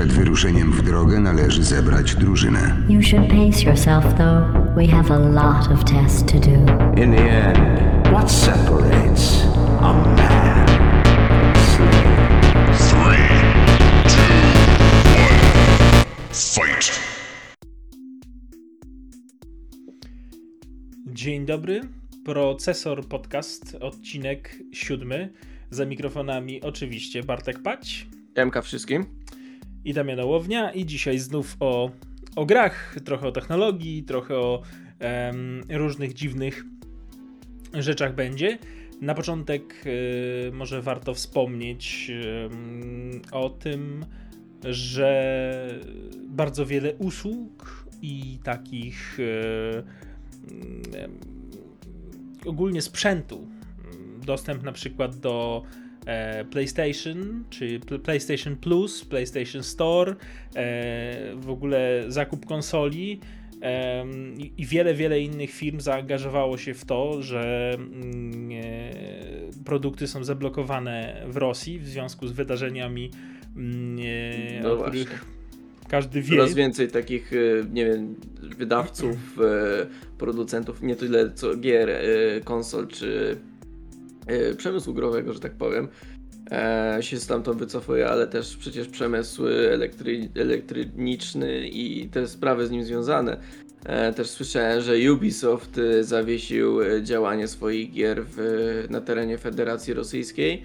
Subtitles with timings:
[0.00, 2.76] Przed wyruszeniem w drogę należy zebrać drużynę.
[2.88, 4.74] You should pace yourself, though.
[4.76, 6.50] We have a lot of tests to do.
[7.02, 7.58] In the end,
[8.08, 9.44] what separates
[9.80, 10.66] a man
[11.54, 11.88] from
[12.70, 13.54] a slave?
[16.32, 17.00] Fight!
[21.06, 21.80] Dzień dobry,
[22.24, 25.32] Procesor Podcast, odcinek siódmy.
[25.70, 28.06] Za mikrofonami oczywiście Bartek Pać
[28.36, 29.04] Jemka wszystkim.
[29.84, 31.90] I Damian Ołownia i dzisiaj znów o,
[32.36, 34.62] o grach, trochę o technologii, trochę o
[34.98, 36.64] em, różnych dziwnych
[37.74, 38.58] rzeczach będzie.
[39.00, 42.10] Na początek y, może warto wspomnieć
[42.52, 44.04] ym, o tym,
[44.64, 45.80] że
[46.28, 49.82] bardzo wiele usług i takich y,
[52.46, 53.48] ogólnie sprzętu,
[54.26, 55.62] dostęp na przykład do
[56.50, 60.16] PlayStation, czy Pl- PlayStation Plus, PlayStation Store,
[60.56, 63.20] e, w ogóle zakup konsoli
[64.58, 71.22] i- wiele, wiele innych firm zaangażowało się w to, że mm, e, produkty są zablokowane
[71.28, 73.10] w Rosji w związku z wydarzeniami,
[73.56, 73.98] mm,
[74.58, 75.00] e, No o właśnie.
[75.04, 75.24] których
[75.88, 76.36] każdy wie.
[76.36, 77.36] Coraz więcej takich, e,
[77.72, 78.14] nie wiem,
[78.58, 79.86] wydawców, e,
[80.18, 82.00] producentów, nie tyle co gier, e,
[82.44, 83.49] konsol czy e,
[84.56, 85.88] przemysłu growego, że tak powiem,
[86.50, 92.84] e, się stamtąd wycofuje, ale też przecież przemysł elektry, elektroniczny i te sprawy z nim
[92.84, 93.36] związane.
[93.86, 99.94] E, Też słyszałem, że Ubisoft e, zawiesił e, działanie swoich gier w, na terenie Federacji
[99.94, 100.62] Rosyjskiej.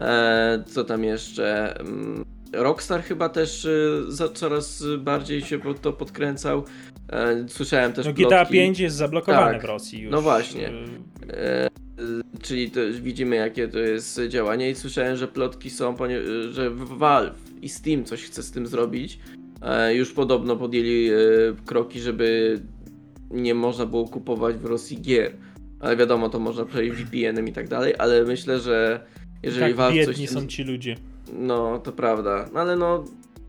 [0.00, 1.76] E, Co tam jeszcze?
[1.80, 3.68] Mm, Rockstar chyba też
[4.08, 6.64] za, coraz bardziej się to podkręcał.
[7.12, 9.62] E, Słyszałem też No, GTA plotki, 5 jest zablokowane Tak.
[9.62, 10.12] w Rosji już.
[10.12, 10.72] No właśnie.
[11.98, 15.96] Y, czyli to widzimy jakie to jest działanie i słyszałem, że plotki są,
[16.50, 19.18] że Valve i Steam coś chce z tym zrobić.
[19.62, 21.16] E, Już podobno podjęli e,
[21.66, 22.60] kroki, żeby
[23.30, 25.32] nie można było kupować w Rosji gier.
[25.80, 29.00] Ale wiadomo, to można przejść VPN-em i tak dalej, ale myślę, że
[29.42, 30.96] jeżeli Tak Valve coś biedni tym są ci ludzie.
[31.38, 32.48] no, to prawda.
[32.54, 33.04] No, Ale no,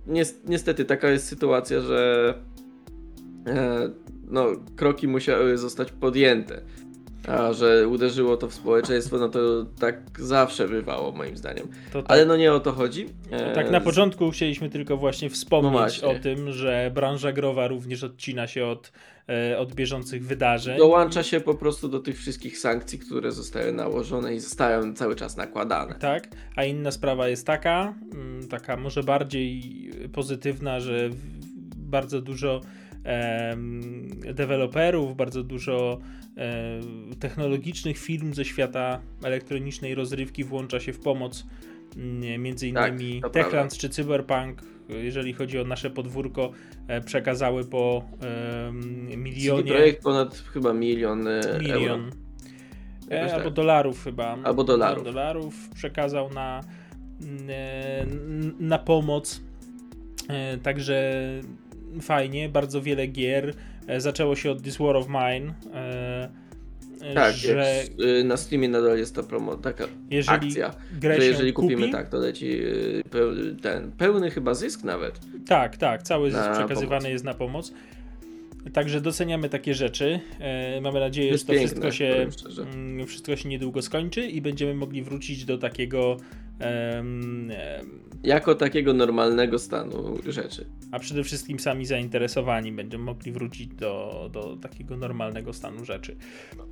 [0.07, 2.33] nies- niestety taka jest sytuacja, że
[3.47, 3.89] e,
[4.27, 4.45] no,
[4.75, 6.61] kroki musiały zostać podjęte.
[7.27, 9.39] A że uderzyło to w społeczeństwo, no to
[9.79, 11.67] tak zawsze bywało, moim zdaniem.
[11.93, 12.05] Tak.
[12.07, 13.05] Ale no nie o to chodzi.
[13.31, 16.07] E, Tak, na początku chcieliśmy tylko właśnie No wspomnieć właśnie.
[16.07, 18.91] o tym, że branża growa również odcina się od,
[19.29, 20.77] e, od bieżących wydarzeń.
[20.77, 25.37] Dołącza się po prostu do tych wszystkich sankcji, które zostały nałożone i zostają cały czas
[25.37, 25.95] nakładane.
[25.99, 29.61] Tak, a inna sprawa jest taka, mm, taka może bardziej
[30.13, 31.09] pozytywna, że
[31.77, 32.61] bardzo dużo
[34.33, 35.99] deweloperów, bardzo dużo
[37.19, 41.45] technologicznych firm ze świata elektronicznej rozrywki włącza się w pomoc
[41.97, 46.51] mm, między Tak, innymi Techlands czy Cyberpunk, jeżeli chodzi o nasze podwórko,
[46.87, 48.05] e, przekazały po
[48.67, 51.95] em, CD milionie, Projekt ponad chyba milion, e, milion euro.
[53.09, 53.39] E, Jakoś tak.
[53.39, 54.37] albo dolarów chyba.
[54.43, 55.03] Albo dolarów.
[55.03, 56.61] dolarów przekazał na,
[57.49, 59.41] e, n- na pomoc.
[60.29, 61.21] E, Także
[62.01, 63.53] fajnie, bardzo wiele gier.
[63.87, 65.53] E, Zaczęło się od This War of Mine.
[65.73, 66.29] e,
[67.13, 67.83] Tak, że
[68.19, 69.83] y, na Steamie nadal jest ta promo, taka
[70.27, 73.03] akcja, że jeżeli kupimy kupi, tak, to leci y,
[73.61, 75.19] ten pełny chyba zysk nawet.
[75.47, 77.11] Tak, tak, cały zysk przekazywany pomoc.
[77.11, 77.73] jest na pomoc.
[78.73, 80.19] Także doceniamy takie rzeczy.
[80.39, 82.27] E, Mamy nadzieję, Jest że to piękne, wszystko się,
[82.75, 86.17] mm, wszystko się niedługo skończy i będziemy mogli wrócić do takiego
[88.23, 90.65] Jako takiego normalnego stanu rzeczy.
[90.91, 96.15] a przede wszystkim sami zainteresowani będą mogli wrócić do, do takiego normalnego stanu rzeczy.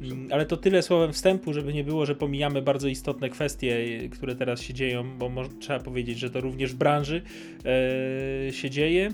[0.02, 4.36] Mm, Ale to tyle słowem wstępu, żeby nie było, że pomijamy bardzo istotne kwestie, które
[4.36, 7.22] teraz się dzieją, bo mo- trzeba powiedzieć, że to również w branży
[8.48, 9.12] e, się dzieje.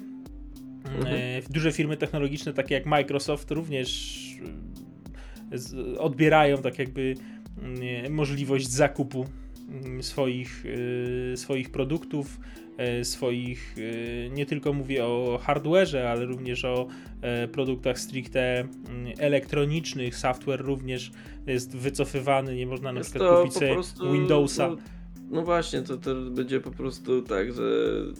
[1.05, 4.19] E, duże firmy technologiczne, takie jak Microsoft, również
[5.51, 7.15] e, z, odbierają tak jakby
[7.63, 9.33] mm, możliwość zakupu mm,
[10.01, 10.63] swoich,
[11.33, 12.39] e, swoich produktów,
[12.77, 16.87] e, swoich, e, nie tylko mówię o hardware'ze, ale również o
[17.21, 18.69] e, produktach stricte mm,
[19.17, 21.11] elektronicznych, software również
[21.47, 24.75] jest wycofywany, nie można na Jest przykład kupić prostu, Windowsa.
[25.29, 27.63] No, no właśnie, to, to będzie po prostu tak, że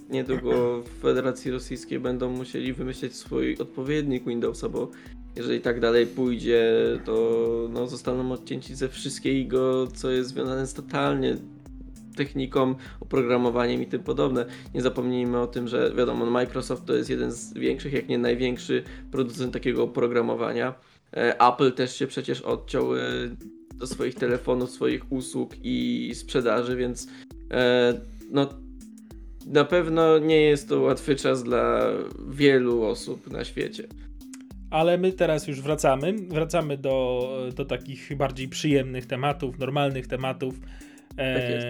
[0.09, 4.91] niedługo w Federacji Rosyjskiej będą musieli wymyśleć swój odpowiednik Windowsa, bo
[5.35, 6.73] jeżeli tak dalej pójdzie,
[7.05, 7.39] to
[7.73, 11.37] no, zostaną odcięci ze wszystkiego, co jest związane z totalnie
[12.15, 14.45] techniką, oprogramowaniem i tym podobne.
[14.73, 18.83] Nie zapomnijmy o tym, że wiadomo, Microsoft to jest jeden z większych, jak nie największy
[19.11, 20.73] producent takiego oprogramowania.
[21.13, 22.99] E, Apple też się przecież odciął e,
[23.79, 27.07] do swoich telefonów, swoich usług i sprzedaży, więc
[27.51, 27.93] e,
[28.31, 28.49] no
[29.47, 31.85] na pewno nie jest to łatwy czas dla
[32.29, 33.87] wielu osób na świecie.
[34.69, 36.13] Ale my teraz już wracamy.
[36.13, 40.59] Wracamy do, do takich bardziej przyjemnych tematów, normalnych tematów.
[41.15, 41.67] Tak jest.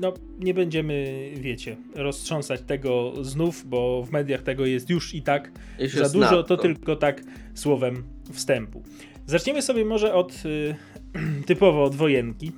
[0.00, 5.50] no, nie będziemy, wiecie, roztrząsać tego znów, bo w mediach tego jest już i tak
[5.78, 6.56] Już za dużo, nadto.
[6.56, 7.22] to tylko tak
[7.54, 8.02] słowem
[8.32, 8.82] wstępu.
[9.26, 10.74] Zaczniemy sobie może od y,
[11.46, 12.52] typowo od wojenki.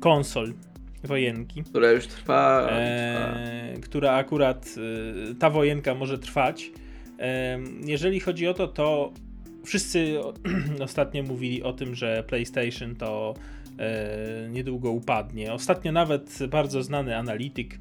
[0.00, 0.52] Konsol
[1.04, 1.62] wojenki.
[1.62, 2.62] Która już trwa.
[2.66, 2.78] trwa.
[2.78, 4.74] e, która akurat
[5.30, 6.70] e, ta wojenka może trwać.
[7.18, 9.12] E, jeżeli chodzi o to, to
[9.64, 10.20] wszyscy
[10.84, 13.34] ostatnio mówili o tym, że PlayStation to
[14.50, 15.52] niedługo upadnie.
[15.52, 17.78] Ostatnio nawet bardzo znany analityk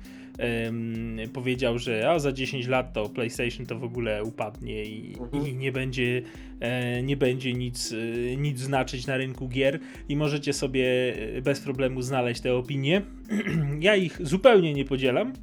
[1.34, 5.48] powiedział, że a za 10 lat to PlayStation to w ogóle upadnie i, Mhm.
[5.48, 6.22] i nie będzie
[6.60, 9.80] e, nie będzie nic, e, nic znaczyć na rynku gier
[10.10, 13.02] i możecie sobie e, bez problemu znaleźć te opinie.
[13.80, 15.34] ja ich zupełnie nie podzielam,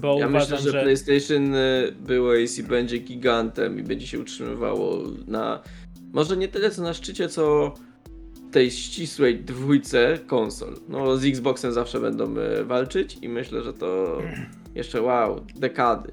[0.00, 1.54] bo Ja uważam, myślę, że, że PlayStation
[2.06, 5.62] było jest i będzie gigantem i będzie się utrzymywało na.
[6.12, 7.74] Może nie tyle co na szczycie, co
[8.54, 10.74] tej ścisłej dwójce konsol.
[10.88, 14.18] No z Xboxem zawsze będą y, walczyć i myślę, że to
[14.74, 16.12] jeszcze wow, dekady.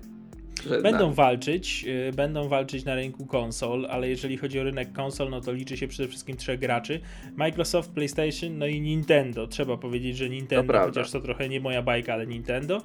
[0.83, 1.15] Będą nami.
[1.15, 5.51] walczyć, y, będą walczyć na rynku konsol, ale jeżeli chodzi o rynek konsol, no to
[5.51, 6.99] liczy się przede wszystkim trzech graczy.
[7.35, 9.47] Microsoft, PlayStation, no i Nintendo.
[9.47, 10.87] Trzeba powiedzieć, że Nintendo, prawda.
[10.87, 12.81] chociaż to trochę nie moja bajka, ale Nintendo.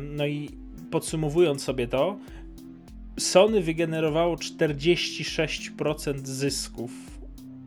[0.00, 0.50] No i
[0.90, 2.18] podsumowując sobie to,
[3.18, 7.05] Sony wygenerowało 46% zysków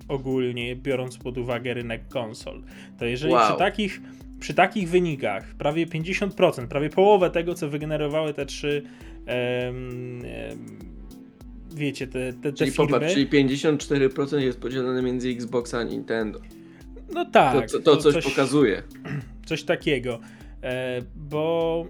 [0.09, 2.61] ogólnie, biorąc pod uwagę rynek konsol.
[2.99, 3.47] To jeżeli Wow.
[3.49, 4.01] przy takich
[4.39, 8.83] przy takich wynikach, prawie 50%, prawie połowę tego, co wygenerowały te trzy
[9.25, 10.21] em,
[11.75, 12.87] wiecie, te, te, te Czyli, firmy.
[12.87, 16.39] popatrz, czyli 54% jest podzielone między Xboxa a Nintendo.
[17.13, 18.83] no To, tak, to, to coś, pokazuje.
[19.45, 20.19] Coś takiego.
[20.63, 21.85] E, bo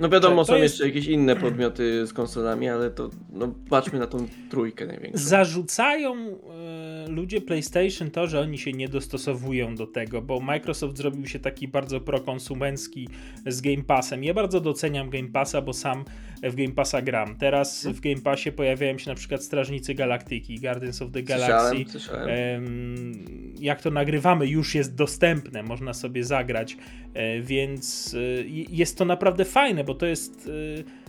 [0.00, 4.06] No wiadomo, są jest- jeszcze jakieś inne podmioty z konsolami, ale to no, patrzmy na
[4.06, 5.24] tą trójkę największą.
[5.28, 11.26] zarzucają e, ludzie PlayStation to, że oni się nie dostosowują do tego, bo Microsoft zrobił
[11.26, 13.08] się taki bardzo prokonsumencki
[13.46, 14.24] z Game Passem.
[14.24, 16.04] Ja bardzo doceniam Game Passa, bo sam
[16.42, 17.36] w Game Passa gram.
[17.36, 21.68] Teraz w Game Passie pojawiają się na przykład Strażnicy Galaktyki, Guardians of the Galaxy.
[21.68, 22.28] Słyszałem, słyszałem.
[22.28, 23.12] Em,
[23.58, 26.76] Jak to nagrywamy, już jest dostępne, można sobie zagrać,
[27.14, 31.00] e, więc e, jest to naprawdę fajne, bo to jest e,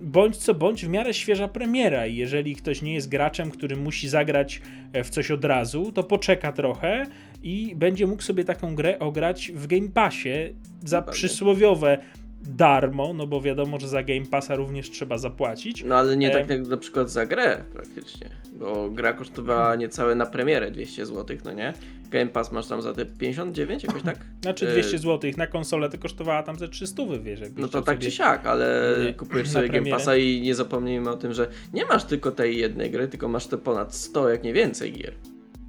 [0.00, 4.08] bądź co bądź w miarę świeża premiera i jeżeli ktoś nie jest graczem, który musi
[4.08, 4.62] zagrać
[5.04, 7.06] w coś od razu, to poczeka trochę
[7.42, 11.98] i będzie mógł sobie taką grę ograć w Game Passie za przysłowiowe
[12.42, 15.84] darmo, no bo wiadomo, że za Game Passa również trzeba zapłacić.
[15.84, 20.14] No ale nie e, tak jak na przykład za grę praktycznie, bo gra kosztowała niecałe
[20.14, 21.72] na premierę 200 zł, no nie?
[22.10, 24.18] Game Pass masz tam za te 59 jakoś tak?
[24.42, 27.98] Znaczy E, 200 zł na konsolę to kosztowała tam ze 300, wiesz, No to tak
[27.98, 29.90] czy siak, ale Nie, kupujesz sobie Game.
[29.90, 33.46] Passa i nie zapomnijmy o tym, że nie masz tylko tej jednej gry, tylko masz
[33.46, 35.14] te ponad 100, jak nie więcej gier.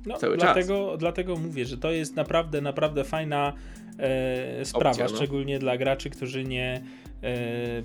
[0.06, 0.46] No, cały czas.
[0.46, 3.54] dlatego, dlatego mówię, że to jest naprawdę, naprawdę fajna
[4.00, 5.16] e, sprawa, Opcja, no.
[5.16, 6.82] szczególnie dla graczy, którzy nie,
[7.24, 7.84] e,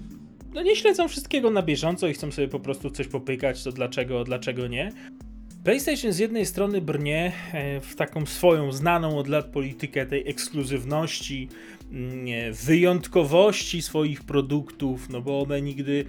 [0.55, 4.25] no nie śledzą wszystkiego na bieżąco i chcą sobie po prostu coś popykać, to dlaczego,
[4.25, 4.93] dlaczego nie.
[5.65, 11.49] PlayStation z jednej strony brnie e, w taką swoją znaną od lat politykę tej ekskluzywności,
[11.93, 16.05] mm, wyjątkowości swoich produktów, no bo one nigdy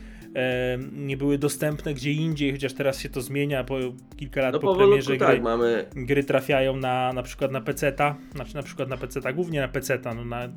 [0.92, 3.76] nie były dostępne gdzie indziej, chociaż teraz się to zmienia po
[4.18, 8.16] kilka lat No po premierze tak, gry mamy gry trafiają na na przykład na PC-ta,
[8.36, 10.50] znaczy na przykład na PC-ta, głównie na PC-ta, no na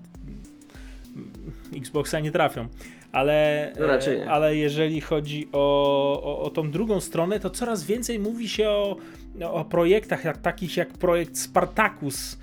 [1.76, 2.68] Xboxa nie trafią.
[3.12, 8.18] Ale, No e, ale jeżeli chodzi o, o, o tą drugą stronę, to coraz więcej
[8.18, 8.96] mówi się o,
[9.42, 12.37] o projektach jak, takich jak projekt Spartacus,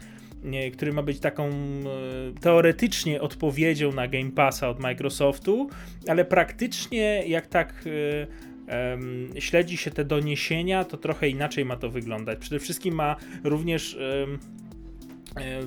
[0.74, 1.54] który ma być taką e,
[2.42, 5.70] teoretycznie odpowiedzią na Game Passa od Microsoftu,
[6.08, 7.84] ale praktycznie jak tak
[9.38, 12.40] e, śledzi się te doniesienia, to trochę inaczej ma to wyglądać.
[12.40, 13.98] Przede wszystkim ma również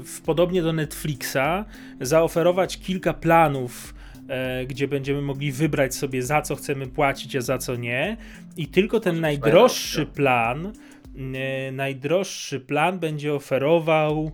[0.04, 1.64] w, podobnie do Netflixa
[2.00, 3.94] zaoferować kilka planów,
[4.66, 8.16] gdzie będziemy mogli wybrać sobie za co chcemy płacić, a za co nie.
[8.56, 10.73] I tylko ten najdroższy plan,
[11.73, 14.32] najdroższy plan będzie oferował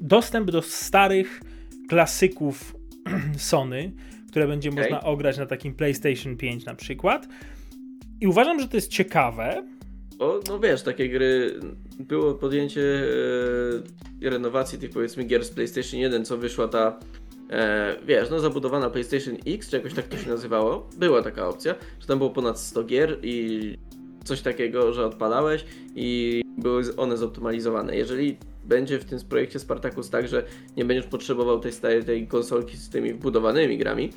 [0.00, 1.40] dostęp do starych
[1.88, 2.76] klasyków
[3.36, 3.92] Sony,
[4.28, 4.82] które będzie Okej.
[4.82, 7.28] można ograć na takim PlayStation 5 na przykład.
[8.20, 9.64] I uważam, że to jest ciekawe,
[10.20, 11.60] Bo, no wiesz, takie gry,
[11.98, 12.82] było podjęcie
[14.22, 16.98] e, renowacji tych powiedzmy gier z PlayStation 1, co wyszła ta,
[17.50, 20.88] e, wiesz, no zabudowana PlayStation X, czy jakoś tak to się nazywało.
[20.96, 23.76] Była taka opcja, że tam było ponad 100 gier i
[24.24, 27.96] coś takiego, że odpalałeś i były one zoptymalizowane.
[27.96, 30.44] Jeżeli będzie w tym projekcie Spartacus tak, że
[30.76, 34.10] nie będziesz potrzebował tej starej tej konsolki z tymi wbudowanymi grami,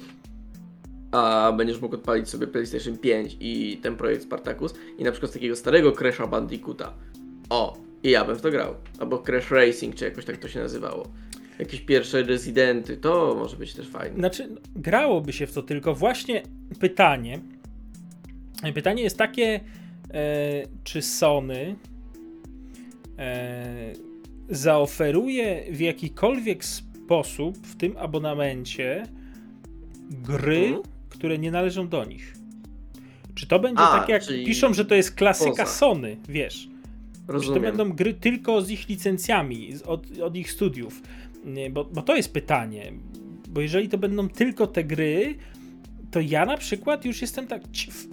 [1.11, 5.33] a będziesz mógł odpalić sobie PlayStation 5 i ten projekt Spartacus i na przykład z
[5.33, 6.93] takiego starego Crash'a Bandicoota.
[7.49, 8.75] O, i ja bym w to grał.
[8.99, 11.07] Albo Crash Racing, czy jakoś tak to się nazywało.
[11.59, 14.15] Jakieś pierwsze Residenty, to może być też fajne.
[14.15, 16.43] Znaczy, grałoby się w to, tylko właśnie
[16.79, 17.39] pytanie.
[18.73, 19.59] Pytanie jest takie,
[20.83, 21.75] czy Sony
[23.19, 23.93] e,
[24.49, 29.07] zaoferuje w jakikolwiek sposób w tym abonamencie
[30.09, 30.83] gry, Mhm.
[31.09, 32.33] które nie należą do nich.
[33.35, 35.65] Czy to będzie A, tak jak piszą, że to jest klasyka poza.
[35.65, 36.55] Sony, wiesz?
[37.21, 37.61] Czy to Rozumiem.
[37.61, 41.01] będą gry tylko z ich licencjami, od, od ich studiów?
[41.71, 42.93] Bo, bo to jest pytanie.
[43.49, 45.35] Bo jeżeli to będą tylko te gry,
[46.13, 47.61] to ja na przykład już jestem tak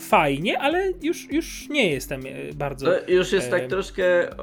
[0.01, 2.87] fajnie, ale już, już nie jestem e, bardzo.
[2.87, 4.37] To już jest tak Em, troszkę e,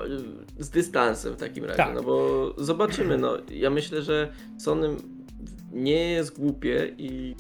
[0.60, 1.96] z dystansem w takim razie, Tak.
[1.96, 4.96] no bo zobaczymy, no ja myślę, że Sony
[5.72, 7.36] nie jest głupie i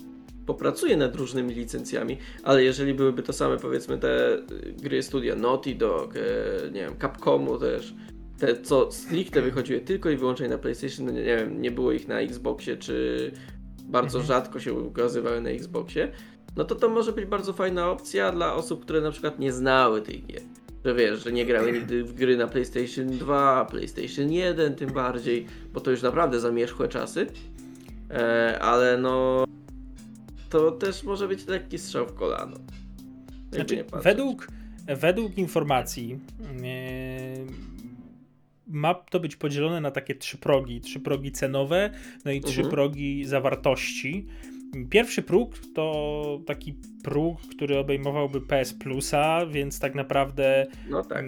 [0.45, 4.41] popracuje nad różnymi licencjami, ale jeżeli byłyby to same powiedzmy te
[4.83, 6.21] gry studia Naughty Dog, e,
[6.71, 7.93] nie wiem, Capcomu też,
[8.39, 12.07] te co stricte wychodziły tylko i wyłącznie na PlayStation, no nie wiem, nie było ich
[12.07, 13.31] na Xboxie, czy
[13.87, 16.11] bardzo rzadko się ukazywały na Xboxie,
[16.55, 20.01] no to to może być bardzo fajna opcja dla osób, które na przykład nie znały
[20.01, 20.41] tych gier.
[20.85, 25.45] Że wiesz, że nie grały nigdy w gry na PlayStation 2, PlayStation 1 tym bardziej,
[25.73, 27.27] bo to już naprawdę zamierzchłe czasy.
[28.11, 29.45] E, ale no
[30.49, 32.57] to też może być lekki strzał w kolano.
[33.51, 34.47] Znaczy, według,
[35.01, 37.76] według informacji e,
[38.67, 40.81] ma to być podzielone na takie trzy progi.
[40.81, 41.89] Trzy progi cenowe,
[42.25, 42.69] no i trzy Mhm.
[42.71, 44.25] progi zawartości.
[44.89, 51.25] Pierwszy próg to taki próg, który obejmowałby PS Plusa, więc tak naprawdę No tak.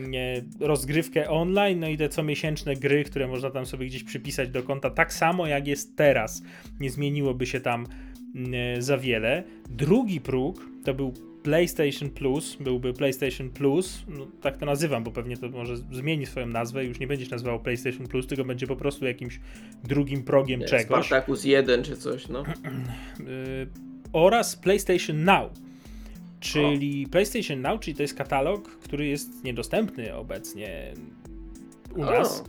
[0.59, 4.89] rozgrywkę online, no i te comiesięczne gry, które można tam sobie gdzieś przypisać do konta,
[4.89, 6.43] tak samo jak jest teraz.
[6.79, 7.87] Nie zmieniłoby się tam
[8.35, 9.43] mm, za wiele.
[9.69, 11.13] Drugi próg to był
[11.49, 16.47] PlayStation Plus, byłby PlayStation Plus, no, tak to nazywam, bo pewnie to może zmieni swoją
[16.47, 19.39] nazwę, już nie będziesz nazywał PlayStation Plus, tylko będzie po prostu jakimś
[19.83, 21.05] drugim progiem Nie, czegoś.
[21.05, 22.43] Spartacus 1 czy coś, no.
[23.19, 23.67] Y,
[24.13, 25.51] oraz PlayStation Now.
[26.39, 30.93] Czyli PlayStation Now, czyli to jest katalog, który jest niedostępny obecnie
[31.95, 32.43] u O, nas.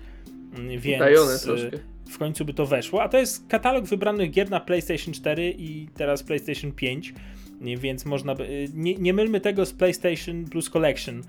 [0.58, 1.78] Mm, Więc Utajone y, troszkę.
[2.10, 3.02] w końcu by to weszło.
[3.02, 7.14] A to jest katalog wybranych gier na PlayStation 4 i teraz PlayStation 5.
[7.60, 8.68] Więc można by.
[8.74, 11.22] Nie, nie mylmy tego z PlayStation Plus Collection.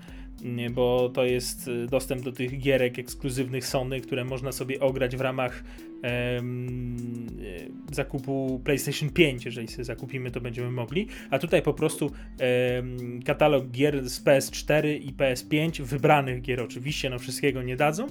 [0.70, 5.20] Bo to jest y, dostęp do tych gierek ekskluzywnych Sony, które można sobie ograć w
[5.20, 5.64] ramach
[6.02, 9.44] em, y, zakupu PlayStation 5.
[9.44, 11.06] Jeżeli sobie zakupimy, to będziemy mogli.
[11.30, 17.18] A tutaj po prostu em, katalog gier z PS4 i PS5, wybranych gier oczywiście, no
[17.18, 18.06] wszystkiego nie dadzą.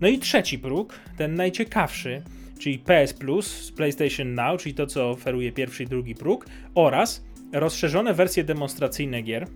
[0.00, 2.22] No i trzeci próg, ten najciekawszy,
[2.58, 7.24] czyli PS Plus z PlayStation Now, czyli to, co oferuje pierwszy i drugi próg, oraz
[7.52, 9.46] rozszerzone wersje demonstracyjne gier.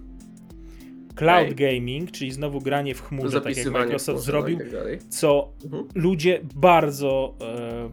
[1.17, 1.55] Cloud Okej.
[1.81, 5.85] gaming, czyli znowu granie w chmurze, tak jak Microsoft zrobił, tak co Mhm.
[5.95, 7.35] ludzie bardzo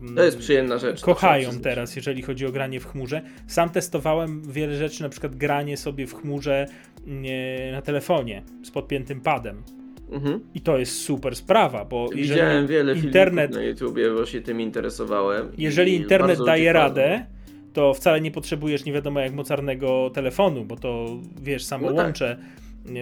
[0.01, 1.01] em, To jest przyjemna rzecz.
[1.01, 3.21] kochają teraz, jeżeli chodzi o granie w chmurze.
[3.47, 6.65] Sam testowałem wiele rzeczy, na przykład granie sobie w chmurze
[7.07, 9.63] nie, na telefonie z podpiętym padem.
[10.11, 10.39] Mhm.
[10.53, 14.61] I to jest super sprawa, bo Widziałem wiele internet, filmików na YouTubie, bo się tym
[14.61, 15.51] interesowałem.
[15.57, 16.79] jeżeli internet daje ciekawe.
[16.79, 17.25] radę,
[17.73, 21.07] to wcale nie potrzebujesz nie wiadomo jak mocarnego telefonu, bo to
[21.41, 22.05] wiesz, samo No tak.
[22.05, 22.37] łącze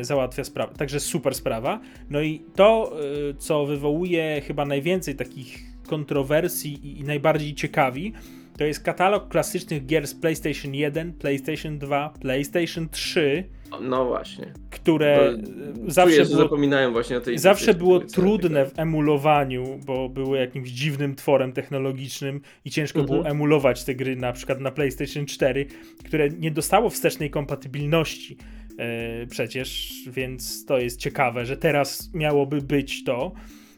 [0.02, 0.74] załatwia sprawę.
[0.78, 1.80] Także super sprawa.
[2.10, 2.94] No i to,
[3.30, 8.14] y, co wywołuje chyba najwięcej takich kontrowersji i najbardziej ciekawi,
[8.58, 13.44] to jest katalog klasycznych gier z PlayStation 1, PlayStation 2, PlayStation 3,
[13.82, 14.54] No właśnie.
[14.70, 15.38] które
[15.88, 20.38] zawsze czuję, że było zapominają właśnie o tej Zawsze było trudne w emulowaniu, bo były
[20.38, 23.20] jakimś dziwnym tworem technologicznym i ciężko Mhm.
[23.20, 25.66] było emulować te gry na przykład na PlayStation 4,
[26.06, 28.38] które nie dostało wstecznej kompatybilności
[28.78, 33.32] e, przecież, więc to jest ciekawe, że teraz miałoby być to.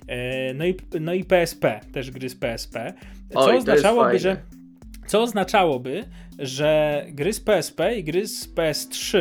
[0.08, 2.94] E, no, i, no i PSP, też gry z PSP,
[3.34, 4.38] co Oj, oznaczałoby, że
[5.08, 6.04] co oznaczałoby,
[6.40, 9.18] że gry z PSP i gry z PS3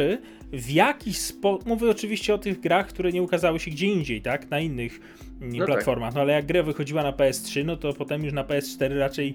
[0.52, 4.50] w jakiś sposób, mówię oczywiście o tych grach, które nie ukazały się gdzie indziej, tak,
[4.50, 5.00] na innych
[5.40, 8.45] mm, No platformach, no ale jak gra wychodziła na PS3, no to potem już na
[8.45, 9.35] PS4 raczej e,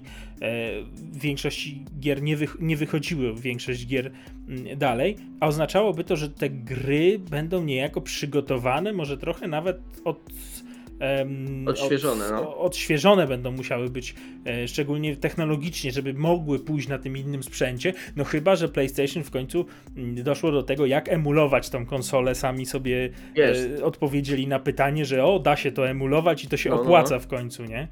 [0.82, 4.10] w większości gier nie, wych- nie wychodziły, większość gier
[4.48, 10.20] mm, dalej, a oznaczałoby to, że te gry będą niejako przygotowane, może trochę nawet od
[11.66, 12.58] Odświeżone, od, no.
[12.58, 14.14] odświeżone będą musiały być,
[14.46, 17.92] e, szczególnie technologicznie, żeby mogły pójść na tym innym sprzęcie.
[18.16, 22.34] No chyba, że PlayStation w końcu mm, doszło do tego, jak emulować tą konsolę.
[22.34, 23.10] Sami sobie
[23.78, 26.82] e, odpowiedzieli na pytanie, że o, da się to emulować i to się No, no,
[26.82, 27.20] opłaca no.
[27.20, 27.88] w końcu, nie?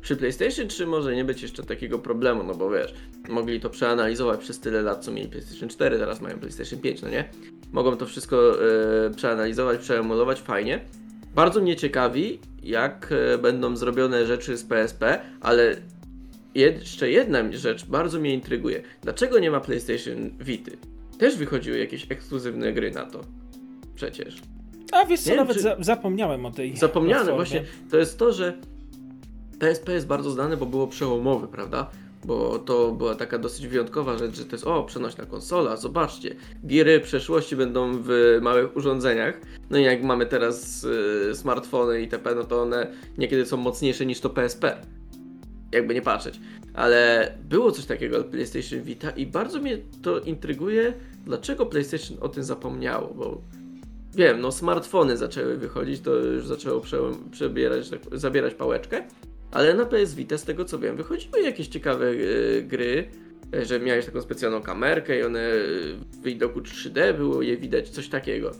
[0.00, 2.94] Przy PlayStation 3 może nie być jeszcze takiego problemu, no bo wiesz,
[3.28, 7.08] mogli to przeanalizować przez tyle lat, co mieli PlayStation 4, teraz mają PlayStation 5, no
[7.08, 7.24] nie?
[7.72, 8.54] Mogą to wszystko
[9.06, 10.80] e, przeanalizować, przeemulować fajnie.
[11.34, 15.76] Bardzo mnie ciekawi, jak e, będą zrobione rzeczy z PSP, ale
[16.54, 18.82] jeszcze jedna rzecz bardzo mnie intryguje.
[19.02, 20.76] Dlaczego nie ma PlayStation Vity?
[21.18, 23.20] Też wychodziły jakieś ekskluzywne gry na to.
[23.94, 24.42] Przecież.
[24.92, 27.36] A wiesz co, wiem, nawet czy- za, zapomniałem o tej Zapomniane platformie.
[27.36, 28.58] właśnie, to jest to, że
[29.58, 31.90] PSP jest bardzo znane, bo było przełomowe, prawda?
[32.24, 37.00] Bo to była taka dosyć wyjątkowa rzecz, że to jest o, przenośna konsola, zobaczcie, gry
[37.00, 39.40] przyszłości będą w małych urządzeniach.
[39.70, 42.86] No i jak mamy teraz y, smartfony itp., no to one
[43.18, 44.76] niekiedy są mocniejsze niż to PSP.
[45.72, 46.40] Jakby nie patrzeć.
[46.74, 50.92] Ale było coś takiego od PlayStation Vita i bardzo mnie to intryguje,
[51.24, 53.40] dlaczego PlayStation o tym zapomniało, bo
[54.14, 56.98] Wiem, no smartfony zaczęły wychodzić, to już zaczęło prze,
[57.30, 59.02] przebierać, tak, zabierać pałeczkę,
[59.52, 63.08] ale na PS Vita, z tego co wiem, wychodziły jakieś ciekawe e, gry,
[63.54, 65.52] e, że miałeś taką specjalną kamerkę i one e,
[66.12, 68.52] w widoku 3D było je widać, coś takiego.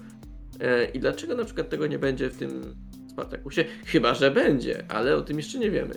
[0.95, 2.75] I dlaczego na przykład tego nie będzie w tym
[3.11, 3.65] Spartakusie?
[3.87, 5.95] Chyba, że będzie, ale o tym jeszcze nie wiemy.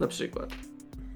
[0.00, 0.52] Na przykład.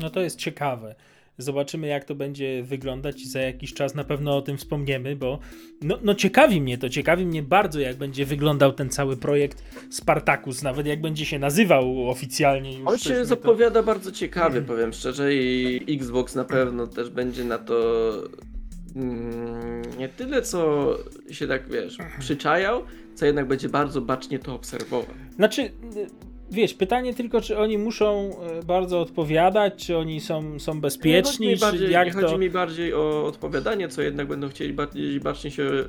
[0.00, 0.94] No to jest ciekawe.
[1.38, 5.38] Zobaczymy, jak to będzie wyglądać i za jakiś czas na pewno o tym wspomniemy, bo
[5.82, 10.62] no, no ciekawi mnie to, ciekawi mnie bardzo, jak będzie wyglądał ten cały projekt Spartacus,
[10.62, 12.88] nawet jak będzie się nazywał oficjalnie już.
[12.88, 17.44] On się mnie to- zapowiada bardzo ciekawy, powiem szczerze, i Xbox na pewno też będzie
[17.44, 18.12] na to
[18.96, 20.88] mm, nie tyle co
[21.30, 22.82] się tak wiesz, przyczajał,
[23.14, 25.14] co jednak będzie bardzo bacznie to obserwował.
[25.36, 25.70] Znaczy,
[26.50, 31.46] wiesz, pytanie tylko, czy oni muszą y, bardzo odpowiadać, czy oni są, są nie bezpieczni,
[31.46, 32.20] chodzi, mi czy bardziej, jak nie to...
[32.20, 35.84] chodzi mi bardziej o odpowiadanie, co jednak będą chcieli bardziej bacznie się e,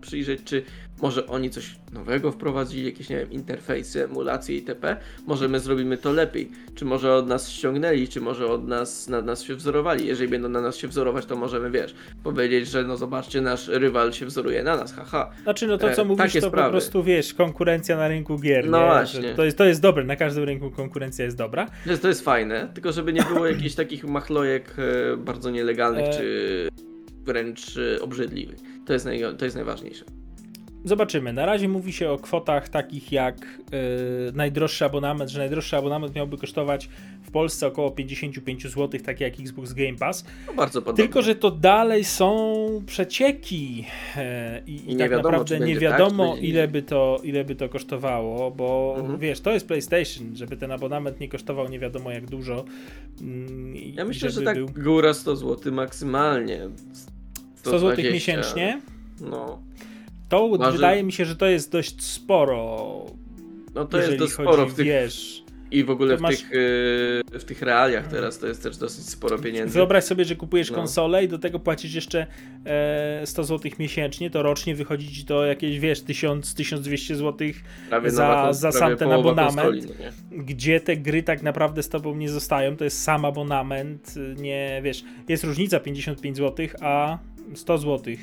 [0.00, 0.62] przyjrzeć, czy
[1.02, 4.96] może oni coś nowego wprowadzili, jakieś, nie wiem, interfejsy, emulacje itp.
[5.26, 6.50] Może my zrobimy to lepiej.
[6.74, 10.06] Czy może od nas ściągnęli, czy może od nas, na nas się wzorowali.
[10.06, 11.94] Jeżeli będą na nas się wzorować, to możemy, wiesz,
[12.24, 15.30] powiedzieć, że no zobaczcie, nasz rywal się wzoruje na nas, haha.
[15.42, 16.70] Znaczy, no to co E, mówisz, to po sprawy.
[16.70, 18.86] prostu, wiesz, konkurencja na rynku gier, No nie?
[18.86, 19.22] właśnie.
[19.22, 21.66] Że To jest, to jest dobre, na każdym rynku konkurencja jest dobra.
[21.84, 26.06] To jest, to jest fajne, tylko żeby nie było jakichś takich machlojek e, bardzo nielegalnych,
[26.06, 26.12] E.
[26.18, 26.68] czy
[27.24, 28.58] wręcz e, obrzydliwych.
[28.86, 30.04] To jest, naj, to jest najważniejsze.
[30.84, 31.32] Zobaczymy.
[31.32, 33.36] Na razie mówi się o kwotach takich jak
[33.72, 36.88] yy, najdroższy abonament, że najdroższy abonament miałby kosztować
[37.22, 40.24] w Polsce około 55 zł, tak jak Xbox Game Pass.
[40.46, 41.04] No bardzo podobnie.
[41.04, 42.54] Tylko, że to dalej są
[42.86, 43.84] przecieki
[44.16, 47.54] e, i, i, tak wiadomo, naprawdę nie tak, wiadomo, będzie ile, by to, ile by
[47.54, 49.18] to kosztowało, bo Mhm.
[49.18, 52.64] wiesz, to jest PlayStation, żeby ten abonament nie kosztował nie wiadomo jak dużo.
[53.74, 56.60] i- Ja myślę, że tak był góra 100 zł maksymalnie.
[57.54, 58.12] 100 zł 120.
[58.12, 58.80] miesięcznie.
[59.20, 59.58] No,
[60.32, 63.06] To Waży- wydaje mi się, że to jest dość sporo.
[63.74, 65.42] no to jest dość sporo w tych, wiesz.
[65.70, 66.50] i w ogóle to w, masz- tych,
[67.32, 69.74] yy, w tych realiach teraz to jest też dosyć sporo pieniędzy.
[69.74, 70.76] Wyobraź sobie, że kupujesz No.
[70.76, 72.26] konsolę i do tego płacisz jeszcze
[72.66, 77.48] e, 100 zł miesięcznie, to rocznie wychodzi ci to jakieś, wiesz, 1000-1200 zł,
[77.88, 79.56] prawie za- kon- za sam ten abonament.
[79.56, 82.76] konsoli, no gdzie te gry tak naprawdę z tobą nie zostają.
[82.76, 87.18] To jest sam abonament, nie wiesz, jest różnica 55 zł, a
[87.54, 88.14] 100 zł.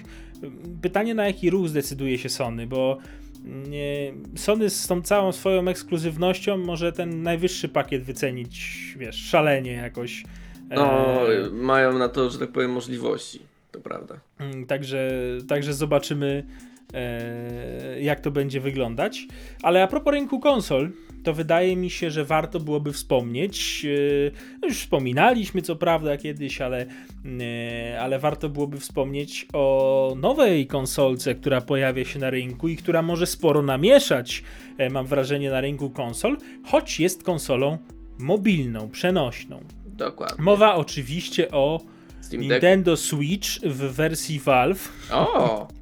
[0.81, 2.97] Pytanie, na jaki ruch zdecyduje się Sony, bo
[3.45, 10.23] nie, Sony z tą całą swoją ekskluzywnością może ten najwyższy pakiet wycenić, wiesz, szalenie jakoś.
[10.69, 13.39] No, E, mają na to, że tak powiem, możliwości.
[13.71, 14.19] To prawda.
[14.39, 15.11] Mm, Także,
[15.47, 16.45] także zobaczymy,
[16.93, 19.27] e, jak to będzie wyglądać.
[19.63, 20.89] Ale a propos rynku konsol,
[21.23, 23.85] to wydaje mi się, że warto byłoby wspomnieć.
[23.85, 26.85] e, no już wspominaliśmy, co prawda, kiedyś, ale,
[27.41, 33.01] e, ale warto byłoby wspomnieć o nowej konsolce, która pojawia się na rynku i która
[33.01, 34.43] może sporo namieszać,
[34.77, 37.77] e, mam wrażenie, na rynku konsol, choć jest konsolą
[38.17, 39.59] mobilną, przenośną.
[39.85, 40.43] Dokładnie.
[40.43, 41.81] Mowa oczywiście o.
[42.33, 44.91] Nintendo Switch w wersji Valve.
[45.11, 45.67] O!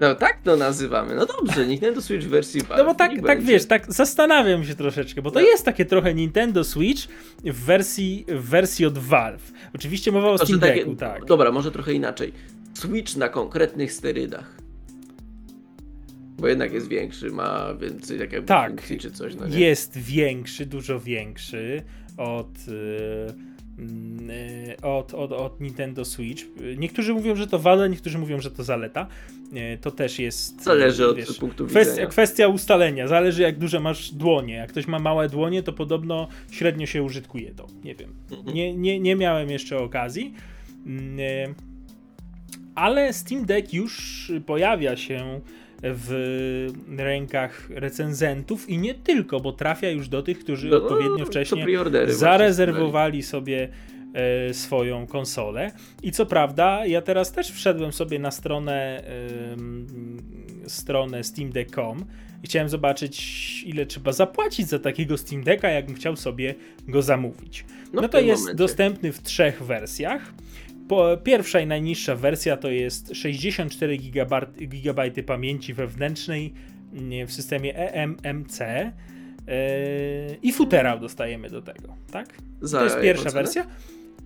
[0.00, 1.14] No tak to nazywamy.
[1.14, 2.60] No dobrze, Nintendo Switch w wersji.
[2.78, 3.46] No bo tak, tak będzie.
[3.52, 5.46] wiesz, tak zastanawiam się troszeczkę, bo to No.
[5.46, 7.02] jest takie trochę Nintendo Switch
[7.44, 9.52] w wersji, w wersji od Valve.
[9.74, 11.24] Oczywiście mowa o Steam Decku, tak.
[11.24, 12.32] Dobra, może trochę inaczej.
[12.74, 14.54] Switch na konkretnych sterydach.
[16.38, 18.68] Bo jednak jest większy, ma więcej tak jakby Tak.
[18.70, 19.60] funkcji czy coś, no nie?
[19.60, 21.82] Jest większy, dużo większy
[22.16, 23.32] od, e,
[24.82, 26.44] od, od, od Nintendo Switch.
[26.76, 29.06] Niektórzy mówią, że to wada, niektórzy mówią, że to zaleta.
[29.54, 30.62] E, To też jest.
[30.62, 32.08] Zależy e, od punktu kwestia, widzenia.
[32.08, 33.08] kwestia ustalenia.
[33.08, 34.54] Zależy, jak duże masz dłonie.
[34.54, 37.66] Jak ktoś ma małe dłonie, to podobno średnio się użytkuje to.
[37.84, 38.14] Nie wiem.
[38.30, 38.56] Mhm.
[38.56, 40.34] Nie, nie, nie miałem jeszcze okazji.
[40.86, 41.54] Mm, e,
[42.74, 45.40] Ale Steam Deck już pojawia się
[45.82, 46.66] w
[46.98, 51.64] rękach recenzentów i nie tylko, bo trafia już do tych, którzy No, odpowiednio wcześniej
[52.08, 53.68] zarezerwowali sobie
[54.14, 55.70] e, swoją konsolę.
[56.02, 59.02] I co prawda, ja teraz też wszedłem sobie na stronę,
[60.66, 62.04] stronę steamdeck.com
[62.42, 63.18] i chciałem zobaczyć,
[63.66, 66.54] ile trzeba zapłacić za takiego Steam Decka, jakbym chciał sobie
[66.88, 67.64] go zamówić.
[67.92, 68.58] No No, to jest momencie.
[68.58, 70.32] dostępny w trzech wersjach.
[70.88, 74.40] Po, pierwsza i najniższa wersja to jest 64 GB,
[75.26, 76.54] pamięci wewnętrznej
[76.92, 78.66] nie, w systemie E eMMC yy,
[80.42, 82.34] i futerał dostajemy do tego, tak?
[82.60, 83.66] Za to jest pierwsza wersja.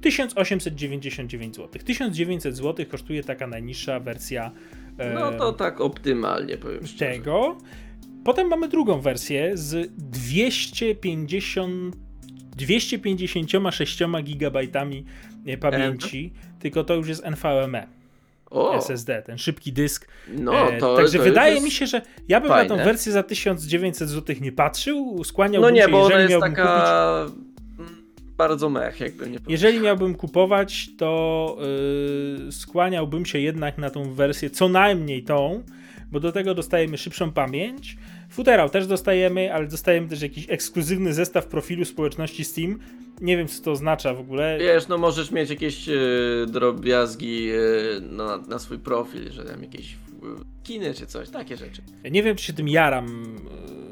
[0.01, 1.83] 1899 zł.
[1.85, 4.51] 1900 zł kosztuje taka najniższa wersja
[4.99, 7.13] e, No to tak optymalnie powiem szczerze.
[7.13, 7.59] tego.
[8.25, 11.97] Potem mamy drugą wersję z 250
[12.57, 14.61] 256 GB
[15.61, 17.87] pamięci, tylko to już jest NVMe
[18.51, 20.09] O, SSD, ten szybki dysk.
[20.29, 22.85] no E, to Także to wydaje mi się, że ja bym na tą fajne.
[22.85, 27.27] wersję za 1900 zł nie patrzył, skłaniałbym No nie, się, bo ona jest kupić taka
[27.79, 27.93] mm,
[28.37, 29.51] bardzo mech, jakby nie powiedział.
[29.51, 31.57] Jeżeli miałbym kupować, to
[32.45, 35.63] yy, skłaniałbym się jednak na tą wersję, co najmniej tą,
[36.13, 37.97] bo do tego dostajemy szybszą pamięć.
[38.33, 42.79] Futerał też dostajemy, ale dostajemy też jakiś ekskluzywny zestaw profilu społeczności Steam.
[43.21, 44.59] Nie wiem, co to oznacza w ogóle.
[44.61, 45.93] Wiesz, no możesz mieć jakieś e,
[46.47, 47.51] drobiazgi
[48.01, 49.97] no, na, na swój profil, że tam jakieś e,
[50.63, 51.83] kiny czy coś, takie rzeczy.
[52.11, 53.37] Nie wiem, czy się tym jaram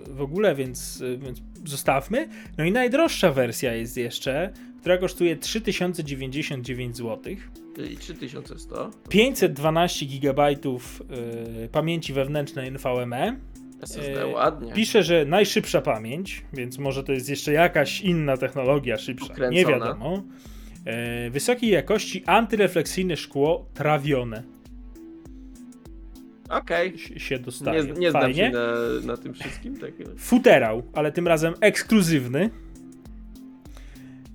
[0.06, 2.28] yy, w ogóle, więc, yy, więc zostawmy.
[2.58, 7.34] No i najdroższa wersja jest jeszcze, która kosztuje 3099 zł.
[7.76, 8.90] Czyli 3100.
[9.08, 13.36] 512 GB yy, pamięci wewnętrznej NVMe.
[13.82, 14.72] SSD E, ładnie.
[14.72, 19.26] Pisze, że najszybsza pamięć, więc może to jest jeszcze jakaś inna technologia szybsza.
[19.26, 19.68] Nie Ukręcona.
[19.78, 20.22] wiadomo.
[20.84, 24.42] E, wysokiej jakości antyrefleksyjne szkło trawione
[26.48, 26.98] Okej.
[26.98, 27.84] się- się dostaje.
[27.84, 28.66] Nie, nie znam się na,
[29.06, 29.76] na tym wszystkim.
[29.76, 29.90] Tak.
[30.18, 32.50] Futerał, ale tym razem ekskluzywny.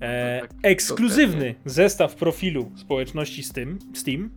[0.01, 4.29] E, No tak, ekskluzywny zestaw profilu społeczności Steam, Steam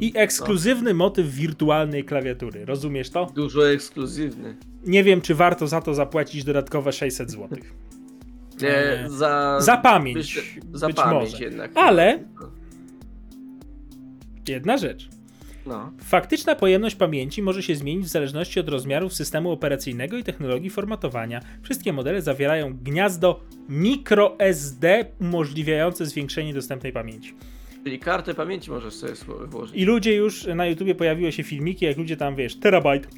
[0.00, 2.64] I ekskluzywny motyw wirtualnej klawiatury.
[2.64, 3.20] Rozumiesz to?
[3.26, 4.56] no, dużo ekskluzywny.
[4.86, 7.48] Nie wiem, czy warto za to zapłacić dodatkowe 600 zł.
[8.62, 11.44] Nie, E, za, za pamięć, Myślę, za być pamięć może.
[11.44, 11.70] jednak.
[11.74, 12.18] Ale-
[14.48, 15.08] Jedna rzecz.
[15.66, 15.92] No.
[16.04, 21.40] Faktyczna pojemność pamięci może się zmienić w zależności od rozmiarów systemu operacyjnego i technologii formatowania.
[21.62, 27.34] Wszystkie modele zawierają gniazdo microSD umożliwiające zwiększenie dostępnej pamięci.
[27.86, 29.12] Czyli kartę pamięci możesz sobie
[29.46, 29.76] włożyć.
[29.76, 33.08] I ludzie już na YouTubie pojawiły się filmiki, jak ludzie tam wiesz, terabajt.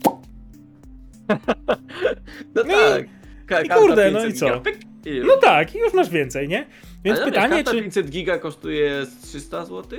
[2.54, 3.04] No No tak.
[3.46, 4.46] Ka- i kurde, no 500 i co?
[4.46, 5.26] giga, pyk, i już.
[5.28, 6.66] No tak, i już masz więcej, nie?
[7.04, 7.82] Więc Ale pytanie, karta czy.
[7.82, 9.98] 500 giga kosztuje z 300 zł?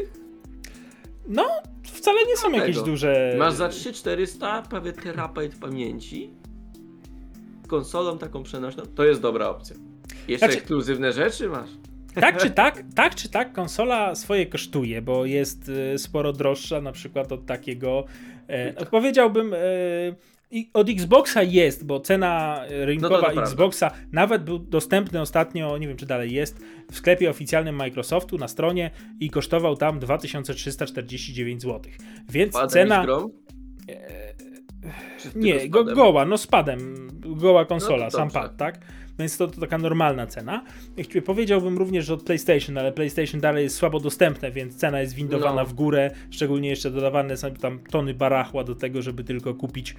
[1.28, 1.48] No,
[1.84, 3.36] wcale nie są jakieś duże.
[3.38, 6.30] Masz za 3400 prawie terabajt pamięci
[7.68, 8.84] konsolą taką przenośną.
[8.96, 9.76] To jest dobra opcja.
[10.28, 11.70] Jeszcze Znaczy- ekskluzywne rzeczy masz.
[12.16, 16.92] Tak czy tak, tak czy tak, konsola swoje kosztuje, bo jest e, sporo droższa, na
[16.92, 18.06] przykład od takiego.
[18.48, 19.54] E, no, powiedziałbym.
[19.54, 19.58] E,
[20.52, 23.42] i od Xboxa jest, bo cena e, rynkowa No to prawda.
[23.42, 26.60] Xboxa nawet był dostępny ostatnio, nie wiem czy dalej jest,
[26.92, 31.92] w sklepie oficjalnym Microsoftu na stronie i kosztował tam 2349 zł.
[32.30, 33.00] Więc Padem cena.
[33.00, 33.30] tylko
[35.36, 38.80] Nie, go, goła, no z padem, goła konsola, No sam pad, tak?
[39.20, 40.64] Więc to, to taka normalna cena.
[41.26, 45.62] Powiedziałbym również, że od PlayStation, ale PlayStation dalej jest słabo dostępne, więc cena jest windowana
[45.62, 45.66] No.
[45.66, 49.96] w górę, szczególnie jeszcze dodawane są tam tony barachła do tego, żeby tylko kupić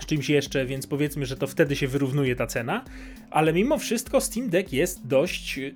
[0.00, 2.84] z czymś jeszcze, więc powiedzmy, że to wtedy się wyrównuje ta cena,
[3.30, 5.74] ale mimo wszystko Steam Deck jest dość y,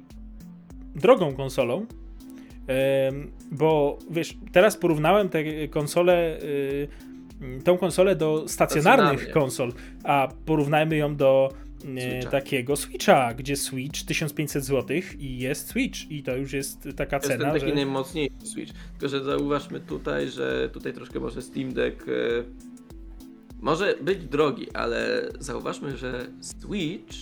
[0.94, 1.86] drogą konsolą,
[3.52, 6.88] bo wiesz, teraz porównałem te konsole, y,
[7.64, 9.72] tą konsolę do stacjonarnych konsol,
[10.04, 12.30] a porównajmy ją do Switcha.
[12.30, 17.26] takiego Switcha, gdzie Switch 1500 zł i jest Switch i to już jest taka To
[17.26, 17.74] jest cena, ten taki że...
[17.74, 18.72] najmocniejszy Switch.
[18.92, 22.12] Tylko, że zauważmy tutaj, że tutaj troszkę może Steam Deck e,
[23.60, 27.16] może być drogi, ale zauważmy, że Switch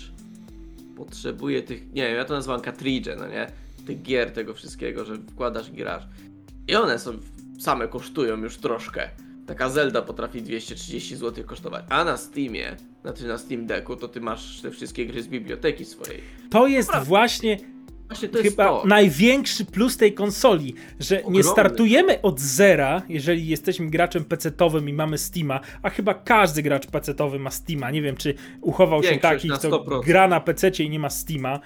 [0.97, 3.47] potrzebuje tych, nie wiem, ja to nazywam cartridge, no nie?
[3.87, 6.03] Tych gier, tego wszystkiego, że wkładasz i grasz.
[6.69, 7.13] I one są,
[7.59, 9.09] same kosztują już troszkę.
[9.49, 14.21] Taka Zelda potrafi 230 zł kosztować, a na Steamie, znaczy na Steam Decku, to ty
[14.21, 16.21] masz te wszystkie gry z biblioteki swojej.
[16.51, 17.59] To jest właśnie
[18.09, 18.83] Właśnie to jest chyba to.
[18.87, 21.45] największy plus tej konsoli, że nie Ogromny.
[21.45, 27.39] startujemy od zera, jeżeli jesteśmy graczem PC-towym i mamy Steama, a chyba każdy gracz PC-towy
[27.39, 27.91] ma Steama.
[27.91, 30.05] Nie wiem, czy uchował się Większość taki, na kto 100%.
[30.05, 31.61] gra na PC i nie ma Steama.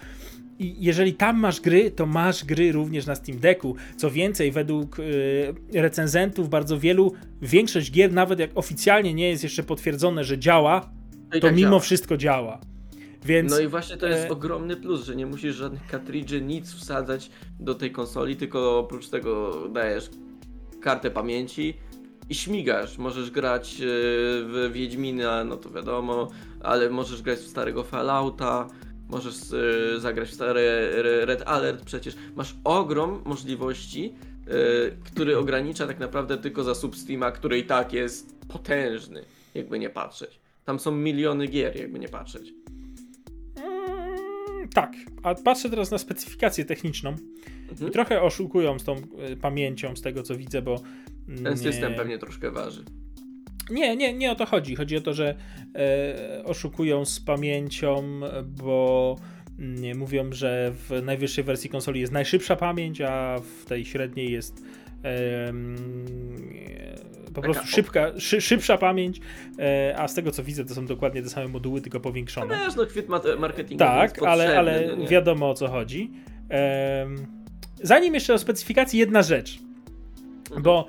[0.59, 3.77] I jeżeli tam masz gry, to masz gry również na Steam Decku.
[3.97, 7.13] Co więcej, według y, recenzentów bardzo wielu,
[7.43, 10.91] większość gier, nawet jak oficjalnie nie jest jeszcze potwierdzone, że działa,
[11.37, 11.81] i to tak mimo działa.
[11.81, 12.61] wszystko działa.
[13.25, 16.73] Więc No i właśnie to jest e, ogromny plus, że nie musisz żadnych kartridży, nic
[16.73, 20.11] wsadzać do tej konsoli, tylko oprócz tego dajesz
[20.81, 21.75] kartę pamięci
[22.29, 22.99] i śmigasz.
[22.99, 23.85] Możesz grać e,
[24.45, 26.29] w Wiedźmina, no to wiadomo,
[26.61, 28.67] ale możesz grać w starego Fallouta,
[29.09, 29.35] możesz
[29.97, 30.63] e, zagrać w stary
[31.25, 32.15] Red Alert przecież.
[32.37, 34.15] Masz ogrom możliwości,
[34.47, 34.51] e,
[35.05, 40.41] który ogranicza tak naprawdę tylko zasób Steama, który i tak jest potężny, jakby nie patrzeć.
[40.65, 42.55] Tam są miliony gier, jakby nie patrzeć.
[43.57, 47.15] Mm, tak, a patrzę teraz na specyfikację techniczną
[47.71, 47.89] Mhm.
[47.91, 48.97] i trochę oszukują z tą
[49.33, 50.83] y, pamięcią, z tego co widzę, bo.
[51.27, 52.85] Ten nie- system pewnie troszkę waży.
[53.73, 54.75] Nie, nie, nie o to chodzi.
[54.77, 55.35] Chodzi o to, że
[55.75, 59.17] e, oszukują z pamięcią, bo
[59.59, 64.63] nie, mówią, że w najwyższej wersji konsoli jest najszybsza pamięć, a w tej średniej jest
[67.35, 69.21] po prostu o- szybka, szy, szybsza pamięć,
[69.59, 72.59] e, a z tego co widzę, to są dokładnie te same moduły, tylko No powiększone.
[72.65, 73.09] wiesz, no chwyt
[73.39, 76.11] marketingowy Tak, ale, ale no wiadomo o co chodzi.
[77.83, 79.59] Zanim jeszcze o specyfikacji, jedna rzecz.
[80.45, 80.63] Mhm.
[80.63, 80.87] Bo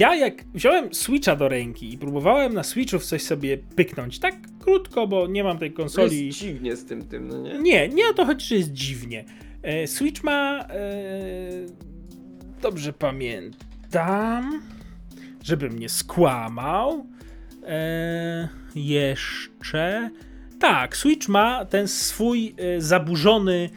[0.00, 5.06] ja jak wziąłem Switcha do ręki i próbowałem na Switchu coś sobie pyknąć, tak krótko,
[5.06, 6.26] bo nie mam tej To konsoli.
[6.26, 7.58] jest dziwnie z tym, tym, no nie?
[7.58, 9.24] Nie, nie o to chodzi, że jest dziwnie.
[9.62, 10.60] E, Switch ma.
[10.60, 10.66] E,
[12.62, 14.62] dobrze pamiętam,
[15.44, 17.06] żebym nie skłamał.
[17.66, 20.10] E, jeszcze.
[20.60, 23.70] Tak, Switch ma ten swój e, zaburzony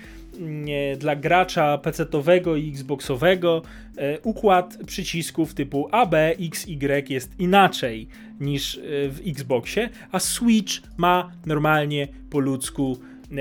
[0.97, 3.61] dla gracza PC-owego i Xboxowego
[3.97, 8.07] e, układ przycisków typu A, B, X, Y jest inaczej
[8.39, 12.97] niż e, w Xboxie, a Switch ma normalnie po ludzku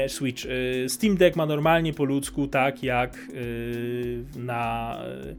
[0.08, 0.46] Switch.
[0.46, 5.34] e, Steam Deck ma normalnie po ludzku, tak jak e, na, e,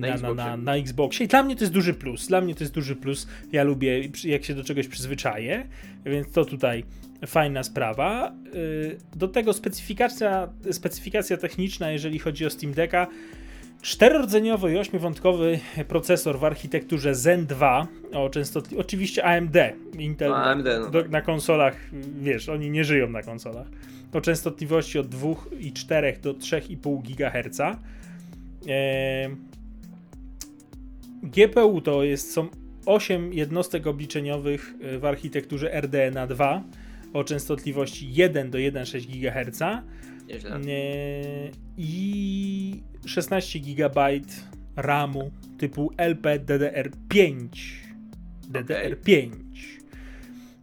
[0.00, 1.26] na, na, na, na Xboxie.
[1.26, 2.26] I dla mnie to jest duży plus.
[2.26, 3.28] Dla mnie to jest duży plus.
[3.52, 5.66] Ja lubię, jak się do czegoś przyzwyczaję,
[6.06, 6.84] więc to tutaj
[7.26, 8.32] fajna sprawa.
[8.54, 13.06] Y, Do tego specyfikacja, specyfikacja techniczna, jeżeli chodzi o Steam Decka.
[13.82, 19.56] Czterordzeniowy i ośmiowątkowy procesor w architekturze Zen 2 o częstotliwości, oczywiście AMD.
[19.98, 21.10] Intel AMD, no do, tak.
[21.10, 21.76] na konsolach,
[22.22, 23.66] wiesz, oni nie żyją na konsolach.
[24.12, 27.60] O częstotliwości od 2,4 do 3,5 GHz.
[27.60, 29.30] E,
[31.22, 32.48] GPU to jest, są
[32.86, 36.62] 8 jednostek obliczeniowych w architekturze RDNA 2
[37.12, 39.82] o częstotliwości 1 do 1,6 GHz e,
[41.76, 44.20] i 16 GB
[44.76, 47.48] RAMu typu LPDDR5.
[48.52, 49.30] DDR5.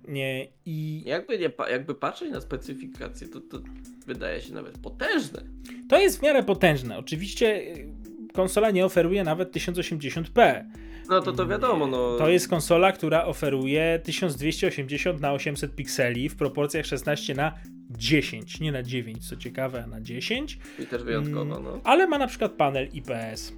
[0.07, 3.59] Nie, I Jakby, nie, jakby patrzeć na specyfikację, to, to
[4.07, 5.41] wydaje się nawet potężne.
[5.89, 6.97] to jest w miarę potężne.
[6.97, 7.87] Oczywiście y,
[8.33, 10.63] konsola nie oferuje nawet 1080p.
[11.09, 12.17] No to to wiadomo, no.
[12.17, 17.51] To jest konsola, która oferuje 1280 na 800 pikseli w proporcjach 16 na
[17.97, 20.59] 10, nie na 9, co ciekawe, a na 10.
[20.79, 21.79] I też wyjątkowo, Mm, no.
[21.83, 23.53] Ale ma na przykład panel IPS.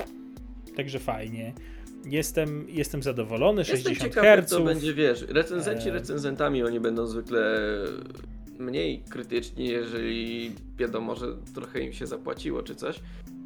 [0.75, 1.53] Także fajnie.
[2.05, 4.49] Jestem, jestem zadowolony, Jestem 60 ciekaw, Hz.
[4.49, 5.91] to będzie, wiesz, recenzenci E.
[5.91, 7.57] recenzentami, oni będą zwykle
[8.59, 12.99] mniej krytyczni, jeżeli wiadomo, że trochę im się zapłaciło czy coś,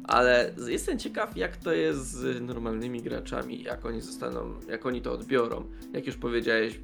[0.04, 5.12] ale jestem ciekaw, jak to jest z normalnymi graczami, jak oni zostaną, jak oni to
[5.12, 5.64] odbiorą.
[5.92, 6.80] Jak już powiedziałeś,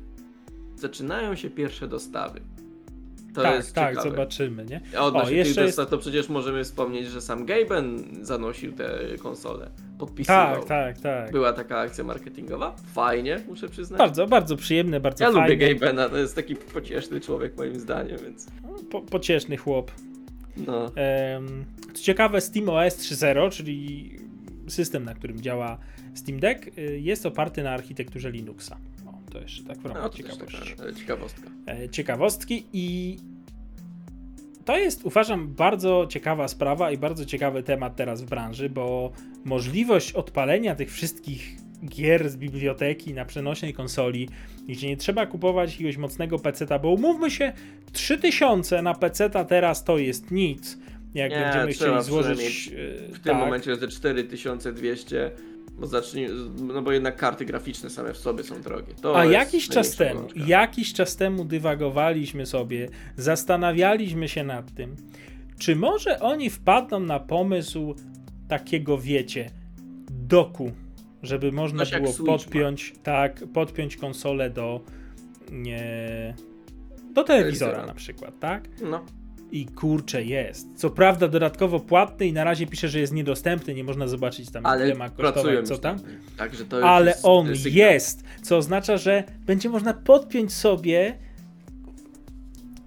[0.77, 2.41] zaczynają się pierwsze dostawy.
[3.43, 4.11] To tak, jest tak, ciekawe.
[4.11, 4.81] zobaczymy, nie?
[4.97, 9.71] A Odnośnie jeszcze tych jest- to przecież możemy wspomnieć, że sam Gaben zanosił te konsole,
[9.99, 10.57] podpisywał.
[10.65, 11.33] Tak, tak, tak.
[11.33, 12.77] Była taka akcja marketingowa.
[12.95, 13.99] Fajnie, muszę przyznać.
[13.99, 15.49] Bardzo, bardzo przyjemne, bardzo Ja fajne.
[15.55, 18.47] lubię Gabena, to jest taki pocieszny człowiek moim zdaniem, więc
[18.91, 19.91] Po, pocieszny chłop.
[20.67, 20.91] no.
[20.97, 24.11] Em, Co ciekawe, SteamOS 3.0, czyli
[24.69, 25.79] system, na którym działa
[26.15, 28.77] Steam Deck, y, jest oparty na architekturze Linuxa.
[29.33, 30.75] To jeszcze tak w ramach no ciekawości.
[30.89, 31.51] e, ciekawostka.
[31.67, 33.17] E, ciekawostki i
[34.65, 39.13] to jest uważam bardzo ciekawa sprawa i bardzo ciekawy temat teraz w branży, bo
[39.45, 44.29] możliwość odpalenia tych wszystkich gier z biblioteki na przenośnej konsoli,
[44.69, 47.53] gdzie nie trzeba kupować jakiegoś mocnego peceta, bo umówmy się,
[47.93, 50.79] 3000 na peceta teraz to jest nic.
[51.15, 53.37] Jak Nie, będziemy chcieli złożyć przynajmniej e, W tym tak.
[53.37, 55.31] momencie ze 4200,
[55.79, 56.29] bo zacznij,
[56.61, 58.95] no bo jednak karty graficzne same w sobie są drogie.
[59.01, 64.97] To A jakiś czas temu, jakiś czas temu dywagowaliśmy sobie, zastanawialiśmy się nad tym,
[65.59, 67.95] Czy może oni wpadną na pomysł
[68.49, 69.51] takiego, wiecie,
[70.11, 70.73] doku,
[71.23, 72.33] żeby można Coś było Switch ma.
[72.33, 74.81] podpiąć, tak, podpiąć konsolę do
[75.53, 76.35] nie,
[77.15, 77.87] do telewizora Telewizora.
[77.87, 78.69] na przykład, tak?
[78.83, 79.05] No.
[79.53, 80.69] I kurczę jest.
[80.77, 84.67] Co prawda dodatkowo płatny i na razie pisze, że jest niedostępny, nie można zobaczyć tam
[84.67, 85.99] Ale ile ma kosztować, co tam.
[86.53, 87.73] już Ale jest on sygnał.
[87.75, 91.19] jest, co oznacza, że będzie można podpiąć sobie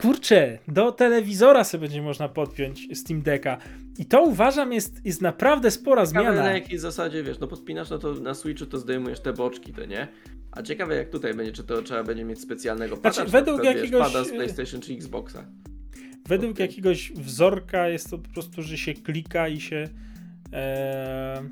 [0.02, 3.58] kurczę, do telewizora sobie będzie można podpiąć Steam Decka.
[3.98, 6.44] I to uważam jest, jest naprawdę spora Ciekawe zmiana.
[6.44, 9.86] na jakiej zasadzie, wiesz, no podpinasz, no to na Switchu to zdejmujesz te boczki, to
[9.86, 10.08] nie?
[10.52, 13.40] A ciekawe jak tutaj będzie, czy to trzeba będzie mieć specjalnego pada, Znaczy, czy na
[13.40, 15.46] według jakiegoś, pada z e, PlayStation czy Xboxa.
[16.32, 16.68] Według Okej.
[16.68, 19.90] jakiegoś wzorka jest to po prostu, że się klika i się
[20.54, 21.44] e,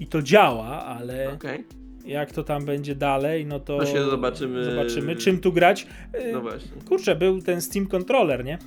[0.00, 1.64] i to działa, ale Okej,
[2.06, 4.64] jak to tam będzie dalej, no to To się zobaczymy.
[4.64, 5.86] zobaczymy czym tu grać.
[6.12, 6.70] E, no właśnie.
[6.88, 8.58] Kurczę, był ten Steam Controller, nie?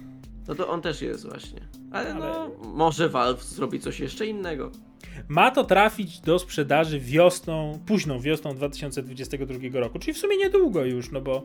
[0.47, 1.59] No to on też jest właśnie.
[1.91, 4.71] Ale, Ale- no, może Valve zrobi coś jeszcze innego.
[5.27, 11.11] Ma to trafić do sprzedaży wiosną, późną wiosną 2022 roku, czyli w sumie niedługo już,
[11.11, 11.43] no bo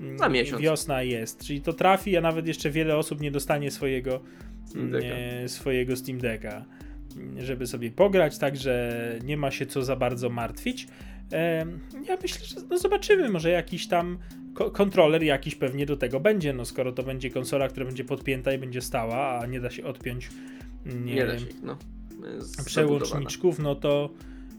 [0.00, 0.62] mm, Za miesiąc.
[0.62, 4.20] wiosna jest, czyli to trafi, a nawet jeszcze wiele osób nie dostanie swojego
[4.66, 5.08] Steam Decka.
[5.08, 6.64] nie, swojego Steam Decka,
[7.16, 8.92] mm, żeby sobie pograć, także
[9.24, 10.88] nie ma się co za bardzo martwić.
[12.08, 14.18] Ja myślę, że no zobaczymy, może jakiś tam
[14.54, 18.52] ko- kontroler jakiś pewnie do tego będzie, no skoro to będzie konsola, która będzie podpięta
[18.52, 20.28] i będzie stała, a nie da się odpiąć
[20.86, 21.78] mm, Nie, da się, no.
[22.66, 24.10] Przełączniczków, no to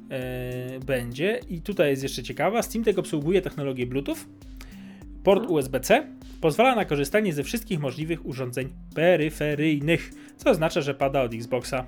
[0.09, 1.39] e, będzie.
[1.49, 2.61] I tutaj jest jeszcze ciekawa.
[2.61, 4.17] Steam Deck obsługuje technologię Bluetooth,
[5.27, 5.55] port Mhm.
[5.55, 6.07] USB-C,
[6.41, 11.85] pozwala na korzystanie ze wszystkich możliwych urządzeń peryferyjnych, co oznacza, że pada od Xboxa.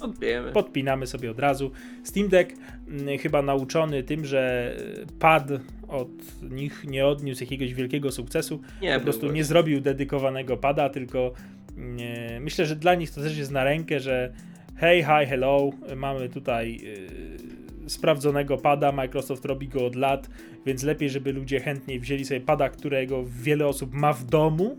[0.00, 0.52] Odbijemy.
[0.52, 1.70] Podpinamy sobie od razu.
[2.04, 2.52] Steam Deck
[2.88, 5.48] mm, chyba nauczony tym, że e, pad
[5.88, 6.08] od
[6.50, 11.32] nich nie odniósł jakiegoś wielkiego sukcesu, Nie, po prostu nie zrobił dedykowanego pada, tylko
[11.76, 14.32] nie, myślę, że dla nich to też jest na rękę, że
[14.76, 17.43] hej, hi, hello, mamy tutaj yy,
[17.86, 20.30] sprawdzonego pada, Microsoft robi go od lat,
[20.66, 24.78] więc lepiej, żeby ludzie chętniej wzięli sobie pada, którego wiele osób ma w domu,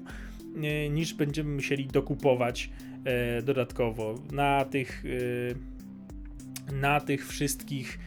[0.56, 2.70] yy, niż będziemy musieli dokupować
[3.06, 4.16] yy, dodatkowo.
[4.32, 5.56] Na tych, yy,
[6.76, 8.00] na tych wszystkich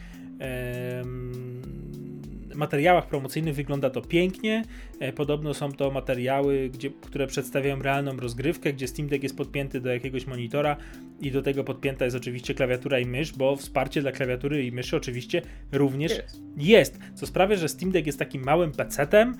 [2.59, 4.63] materiałach promocyjnych wygląda to pięknie.
[4.99, 9.81] E, Podobno są to materiały, gdzie, które przedstawiają realną rozgrywkę, gdzie Steam Deck jest podpięty
[9.81, 10.77] do jakiegoś monitora
[11.21, 14.97] i do tego podpięta jest oczywiście klawiatura i mysz, bo wsparcie dla klawiatury i myszy
[14.97, 15.41] oczywiście
[15.71, 16.41] również Jest.
[16.57, 19.33] jest, co sprawia, że Steam Deck jest takim małym PC-tem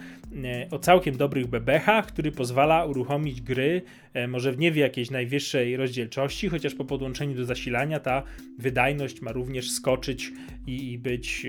[0.43, 3.81] e, o całkiem dobrych bebechach, który pozwala uruchomić gry,
[4.13, 8.23] e, może w nie w jakiejś najwyższej rozdzielczości, chociaż po podłączeniu do zasilania ta
[8.57, 10.31] wydajność ma również skoczyć
[10.67, 11.47] i, i być,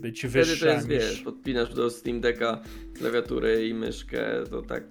[0.00, 0.98] być Wtedy wyższa to jest, niż...
[1.10, 2.60] wiesz, podpinasz do Steam Decka
[2.98, 4.84] klawiaturę i myszkę, to tak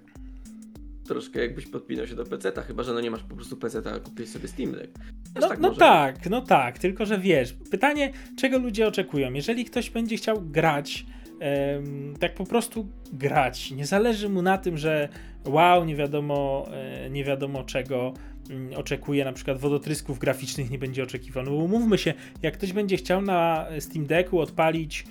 [1.06, 3.98] troszkę jakbyś podpinał się do PC-ta, chyba że no nie masz po prostu PC-ta, a
[3.98, 4.92] kupisz sobie Steam Deck.
[5.34, 9.32] Też No, tak no tak, no tak, tylko że wiesz, pytanie, czego ludzie oczekują?
[9.32, 11.06] Jeżeli ktoś będzie chciał grać,
[11.40, 15.08] em, tak po prostu grać, nie zależy mu na tym, że
[15.44, 18.14] wow, nie wiadomo, e, nie wiadomo czego
[18.50, 21.44] mm, oczekuje, na przykład wodotrysków graficznych nie będzie oczekiwał.
[21.44, 25.04] No bo umówmy się, jak ktoś będzie chciał na Steam Decku odpalić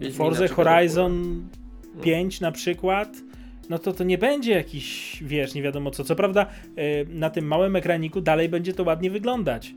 [0.00, 1.44] Wiedźmina Forza Horizon
[1.96, 2.02] No.
[2.02, 3.16] 5 na przykład,
[3.70, 6.04] no to to nie będzie jakiś, wiesz, nie wiadomo co.
[6.04, 6.46] Co prawda
[6.76, 9.74] e, na tym małym ekraniku dalej będzie to ładnie wyglądać,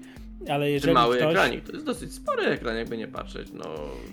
[0.49, 1.29] ale Ten jeżeli mały ktoś...
[1.31, 3.63] ekranik, to jest dosyć spory ekran, jakby nie patrzeć, no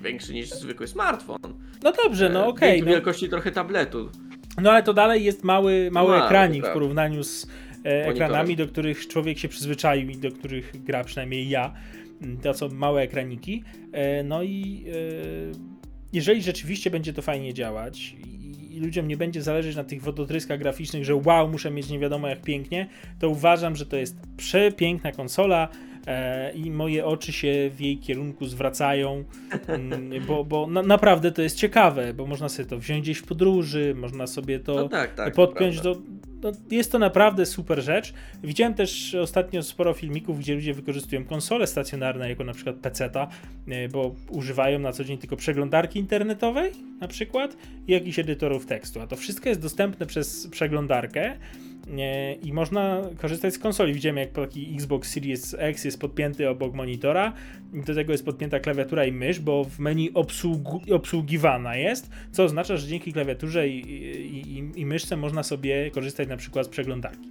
[0.03, 1.39] większy niż zwykły smartfon.
[1.83, 4.11] No dobrze, no E, okej, wielki- no, Wielkości trochę tabletu.
[4.63, 6.75] no ale to dalej jest mały, mały Mały, ekranik w prawda.
[6.81, 7.47] porównaniu z
[7.85, 11.73] e, ekranami, do których człowiek się przyzwyczaił i do których gra przynajmniej ja.
[12.42, 13.62] To są małe ekraniki.
[13.92, 14.94] E, no i e,
[16.12, 21.05] jeżeli rzeczywiście będzie to fajnie działać i, ludziom nie będzie zależeć na tych wodotryskach graficznych,
[21.05, 25.68] że wow, muszę mieć nie wiadomo jak pięknie, to uważam, że to jest przepiękna konsola
[26.07, 29.24] e, i moje oczy się w jej kierunku zwracają,
[29.68, 33.24] mm, bo, bo na, naprawdę to jest ciekawe, bo można sobie to wziąć gdzieś w
[33.24, 35.35] podróży, można sobie to No tak, tak.
[35.35, 35.96] podpiąć do.
[36.44, 38.14] No, jest to naprawdę super rzecz.
[38.42, 43.28] Widziałem też ostatnio sporo filmików, gdzie ludzie wykorzystują konsole stacjonarne, jako na przykład PC-ta,
[43.68, 49.00] e, bo używają na co dzień tylko przeglądarki internetowej, na przykład, i jakichś edytorów tekstu.
[49.00, 51.37] A to wszystko jest dostępne przez przeglądarkę.
[52.42, 53.94] I można korzystać z konsoli.
[53.94, 57.33] Widziałem, jak taki Xbox Series X jest podpięty obok monitora,
[57.75, 62.44] i do tego jest podpięta klawiatura i mysz, bo w menu obsługu, obsługiwana jest, co
[62.44, 63.80] oznacza, że dzięki klawiaturze i,
[64.39, 67.28] i, i myszce można sobie korzystać na przykład z przeglądarki.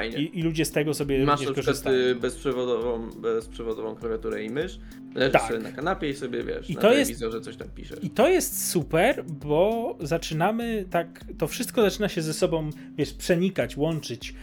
[0.00, 1.96] I, i ludzie z tego sobie Masz również korzystają.
[1.96, 4.78] y, bezprzewodową, bezprzewodową klawiaturę i mysz,
[5.14, 5.42] leżysz Tak.
[5.42, 7.98] sobie na kanapie i sobie wiesz, I na to jest- coś tam piszesz.
[8.02, 13.76] I to jest super, bo zaczynamy tak, to wszystko zaczyna się ze sobą, wiesz, przenikać,
[13.76, 14.34] łączyć.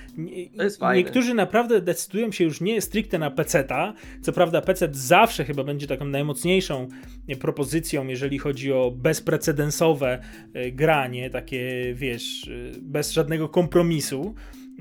[0.58, 1.04] To jest fajne.
[1.04, 3.94] Niektórzy naprawdę decydują się już nie stricte na peceta.
[4.22, 6.88] Co prawda PC zawsze chyba będzie taką najmocniejszą
[7.40, 10.20] propozycją, jeżeli chodzi o bezprecedensowe
[10.54, 14.36] e, granie, takie, wiesz, e, bez żadnego kompromisu.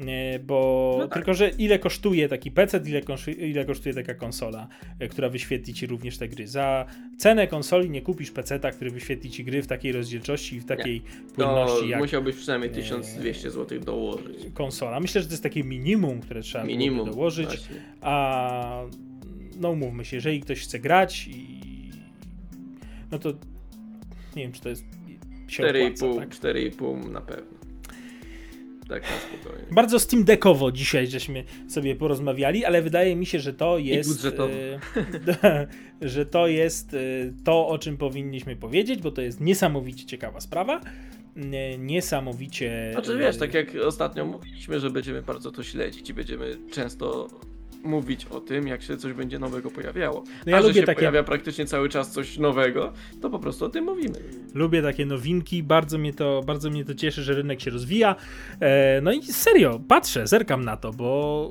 [0.07, 1.15] E, Bo No tak.
[1.15, 4.69] tylko, że ile kosztuje taki PC, ile, kosztuje, ile kosztuje taka konsola,
[4.99, 6.47] e, która wyświetli ci również te gry.
[6.49, 6.87] Za
[7.19, 11.01] cenę konsoli nie kupisz PC-ta, który wyświetli ci gry w takiej rozdzielczości i w takiej
[11.01, 14.47] To płynności jak musiałbyś przynajmniej 1200 zł dołożyć.
[14.55, 15.01] konsola.
[15.01, 17.11] Myślę, że to jest takie minimum, które trzeba Minimum.
[17.11, 17.47] dołożyć.
[17.49, 17.77] Właśnie.
[18.01, 18.83] A
[19.61, 21.59] no umówmy się, jeżeli ktoś chce grać i
[23.11, 23.29] no to
[24.37, 24.85] nie wiem, czy to jest
[25.49, 26.29] się opłaca, 4,5 tak?
[26.29, 27.58] 4,5 na pewno.
[28.89, 29.67] Tak na spokojnie.
[29.71, 34.27] Bardzo Steam Deckowo dzisiaj żeśmy sobie porozmawiali, ale wydaje mi się, że to jest.
[35.45, 35.67] e,
[36.09, 36.99] że to jest e,
[37.45, 40.81] to, o czym powinniśmy powiedzieć, bo to jest niesamowicie ciekawa sprawa.
[41.37, 42.91] E, Niesamowicie.
[42.93, 47.29] Znaczy wiesz, tak jak ostatnio mówiliśmy, że będziemy bardzo to śledzić i będziemy często
[47.85, 50.25] mówić o tym, jak się coś będzie nowego pojawiało.
[50.47, 53.65] No ja A że się takie- pojawia praktycznie cały czas coś nowego, to po prostu
[53.65, 54.15] o tym mówimy.
[54.55, 58.17] Lubię takie nowinki, bardzo mnie to, bardzo mnie to cieszy, że rynek się rozwija.
[58.61, 61.51] E, no i serio, patrzę, zerkam na to, bo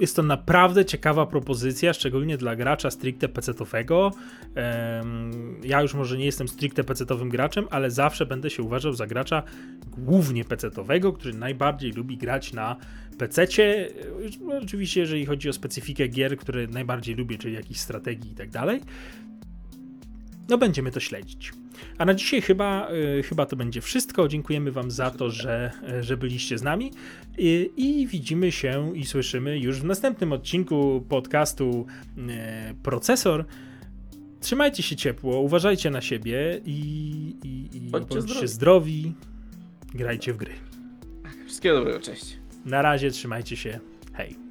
[0.00, 4.10] jest to naprawdę ciekawa propozycja, szczególnie dla gracza stricte PC-owego.
[4.54, 9.06] Em, ja już może nie jestem stricte PC-owym graczem, ale zawsze będę się uważał za
[9.06, 9.42] gracza
[9.98, 12.76] głównie PC-owego, który najbardziej lubi grać na
[13.18, 13.88] PC-cie.
[14.50, 18.50] E, Oczywiście, jeżeli chodzi o specyfikę gier, które najbardziej lubię, czyli jakichś strategii i tak
[18.50, 18.80] dalej.
[20.48, 21.52] No będziemy to śledzić.
[21.98, 22.88] A na dzisiaj chyba,
[23.18, 24.28] y, chyba to będzie wszystko.
[24.28, 26.90] Dziękujemy Wam za to, że, y, że byliście z nami
[27.38, 31.86] I, i widzimy się i słyszymy już w następnym odcinku podcastu
[32.82, 33.44] Procesor.
[34.40, 36.80] Trzymajcie się ciepło, uważajcie na siebie i,
[37.44, 38.48] i, i Bądźcie bądźcie zdrowi.
[38.48, 39.14] zdrowi.
[39.94, 40.52] Grajcie w gry.
[41.46, 42.36] Wszystkiego dobrego, cześć.
[42.68, 43.80] Na razie, trzymajcie się.
[44.12, 44.47] Hej.